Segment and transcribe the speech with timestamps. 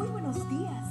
[0.00, 0.86] Muy buenos días.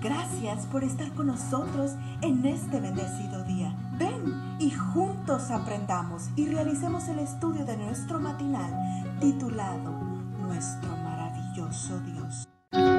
[0.00, 3.76] Gracias por estar con nosotros en este bendecido día.
[3.98, 8.72] Ven y juntos aprendamos y realicemos el estudio de nuestro matinal
[9.20, 9.90] titulado
[10.40, 12.48] Nuestro maravilloso Dios.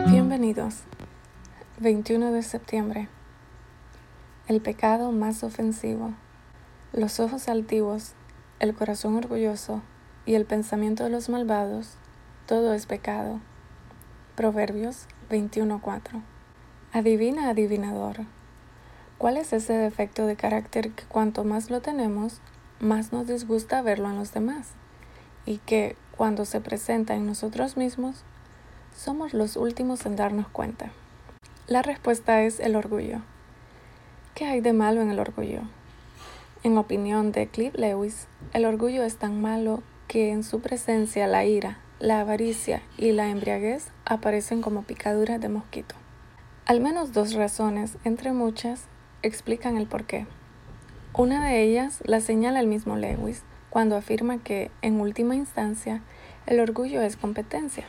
[0.08, 0.84] Bienvenidos.
[1.80, 3.10] 21 de septiembre.
[4.48, 6.14] El pecado más ofensivo.
[6.94, 8.14] Los ojos altivos,
[8.60, 9.82] el corazón orgulloso
[10.28, 11.98] y el pensamiento de los malvados,
[12.46, 13.40] todo es pecado.
[14.36, 16.22] Proverbios 21:4.
[16.92, 18.26] Adivina, adivinador.
[19.18, 22.42] ¿Cuál es ese defecto de carácter que cuanto más lo tenemos,
[22.80, 24.70] más nos disgusta verlo en los demás?
[25.46, 28.24] Y que, cuando se presenta en nosotros mismos,
[28.96, 30.92] somos los últimos en darnos cuenta.
[31.68, 33.22] La respuesta es el orgullo.
[34.34, 35.62] ¿Qué hay de malo en el orgullo?
[36.64, 41.46] En opinión de Cliff Lewis, el orgullo es tan malo que en su presencia la
[41.46, 45.96] ira, la avaricia y la embriaguez aparecen como picaduras de mosquito.
[46.66, 48.86] Al menos dos razones, entre muchas,
[49.22, 50.28] explican el porqué.
[51.14, 56.02] Una de ellas la señala el mismo Lewis cuando afirma que, en última instancia,
[56.46, 57.86] el orgullo es competencia.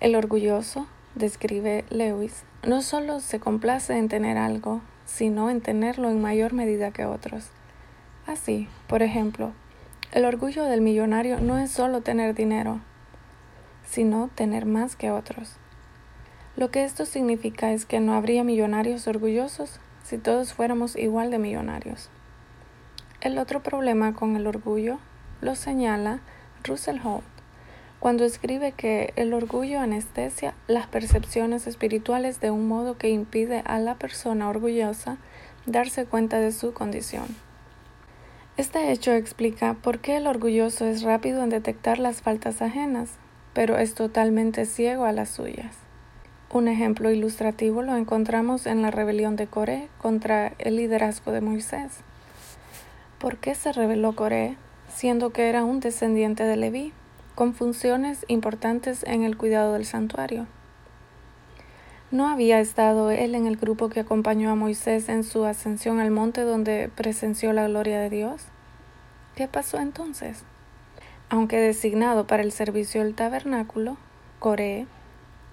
[0.00, 6.20] El orgulloso, describe Lewis, no solo se complace en tener algo, sino en tenerlo en
[6.20, 7.48] mayor medida que otros.
[8.26, 9.52] Así, por ejemplo,
[10.12, 12.80] el orgullo del millonario no es solo tener dinero,
[13.90, 15.56] sino tener más que otros.
[16.56, 21.38] Lo que esto significa es que no habría millonarios orgullosos si todos fuéramos igual de
[21.38, 22.08] millonarios.
[23.20, 24.98] El otro problema con el orgullo
[25.40, 26.20] lo señala
[26.64, 27.24] Russell Holt
[27.98, 33.78] cuando escribe que el orgullo anestesia las percepciones espirituales de un modo que impide a
[33.78, 35.18] la persona orgullosa
[35.66, 37.26] darse cuenta de su condición.
[38.56, 43.10] Este hecho explica por qué el orgulloso es rápido en detectar las faltas ajenas,
[43.52, 45.76] pero es totalmente ciego a las suyas.
[46.52, 52.00] Un ejemplo ilustrativo lo encontramos en la rebelión de Coré contra el liderazgo de Moisés.
[53.18, 54.56] ¿Por qué se rebeló Coré,
[54.92, 56.92] siendo que era un descendiente de Leví,
[57.34, 60.46] con funciones importantes en el cuidado del santuario?
[62.10, 66.10] ¿No había estado él en el grupo que acompañó a Moisés en su ascensión al
[66.10, 68.42] monte donde presenció la gloria de Dios?
[69.36, 70.42] ¿Qué pasó entonces?
[71.30, 73.96] Aunque designado para el servicio del tabernáculo,
[74.40, 74.88] Coré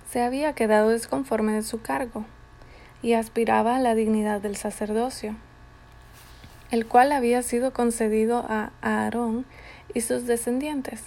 [0.10, 2.26] se había quedado desconforme de su cargo
[3.04, 5.36] y aspiraba a la dignidad del sacerdocio,
[6.72, 9.46] el cual había sido concedido a Aarón
[9.94, 11.04] y sus descendientes.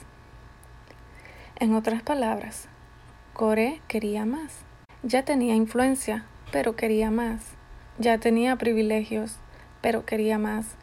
[1.57, 2.69] En otras palabras,
[3.33, 4.61] Coré quería más.
[5.03, 7.41] Ya tenía influencia, pero quería más.
[7.99, 9.37] Ya tenía privilegios,
[9.81, 10.77] pero quería más.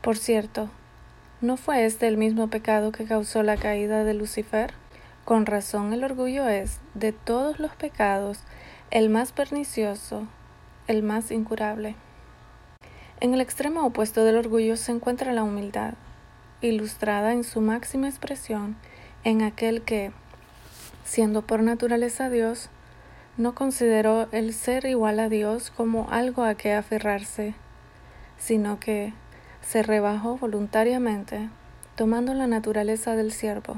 [0.00, 0.70] Por cierto,
[1.42, 4.74] ¿No fue este el mismo pecado que causó la caída de Lucifer?
[5.24, 8.40] Con razón el orgullo es, de todos los pecados,
[8.90, 10.26] el más pernicioso,
[10.86, 11.96] el más incurable.
[13.20, 15.94] En el extremo opuesto del orgullo se encuentra la humildad,
[16.60, 18.76] ilustrada en su máxima expresión
[19.24, 20.12] en aquel que,
[21.04, 22.68] siendo por naturaleza Dios,
[23.38, 27.54] no consideró el ser igual a Dios como algo a que aferrarse,
[28.36, 29.14] sino que,
[29.62, 31.48] se rebajó voluntariamente,
[31.96, 33.76] tomando la naturaleza del siervo,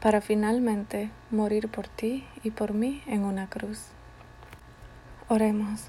[0.00, 3.86] para finalmente morir por ti y por mí en una cruz.
[5.28, 5.84] Oremos.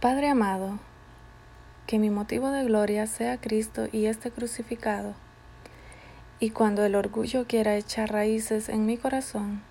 [0.00, 0.78] Padre amado,
[1.86, 5.14] que mi motivo de gloria sea Cristo y este crucificado,
[6.40, 9.62] y cuando el orgullo quiera echar raíces en mi corazón,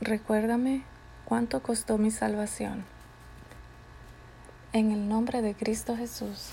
[0.00, 0.82] recuérdame
[1.24, 2.84] cuánto costó mi salvación.
[4.72, 6.52] En el nombre de Cristo Jesús.